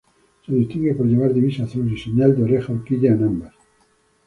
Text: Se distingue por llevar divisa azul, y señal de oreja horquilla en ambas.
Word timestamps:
Se 0.43 0.51
distingue 0.51 0.95
por 0.95 1.05
llevar 1.05 1.31
divisa 1.31 1.65
azul, 1.65 1.93
y 1.93 1.95
señal 1.95 2.35
de 2.35 2.41
oreja 2.41 2.73
horquilla 2.73 3.09
en 3.11 3.23
ambas. 3.23 3.53